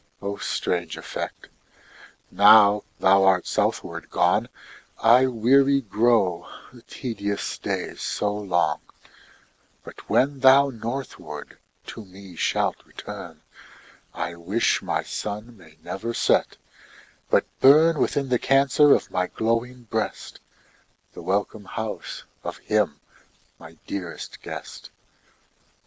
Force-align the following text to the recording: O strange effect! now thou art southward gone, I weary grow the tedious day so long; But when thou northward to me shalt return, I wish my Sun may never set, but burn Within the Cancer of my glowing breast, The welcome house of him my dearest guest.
O 0.19 0.35
strange 0.37 0.97
effect! 0.97 1.47
now 2.31 2.83
thou 2.97 3.23
art 3.23 3.45
southward 3.45 4.09
gone, 4.09 4.49
I 4.97 5.27
weary 5.27 5.81
grow 5.81 6.47
the 6.73 6.81
tedious 6.81 7.59
day 7.59 7.93
so 7.97 8.33
long; 8.35 8.79
But 9.83 10.09
when 10.09 10.39
thou 10.39 10.71
northward 10.71 11.59
to 11.85 12.03
me 12.03 12.35
shalt 12.35 12.77
return, 12.83 13.41
I 14.11 14.33
wish 14.33 14.81
my 14.81 15.03
Sun 15.03 15.55
may 15.55 15.77
never 15.83 16.15
set, 16.15 16.57
but 17.29 17.45
burn 17.59 17.99
Within 17.99 18.29
the 18.29 18.39
Cancer 18.39 18.95
of 18.95 19.11
my 19.11 19.27
glowing 19.27 19.83
breast, 19.83 20.39
The 21.13 21.21
welcome 21.21 21.65
house 21.65 22.23
of 22.43 22.57
him 22.57 22.99
my 23.59 23.77
dearest 23.85 24.41
guest. 24.41 24.89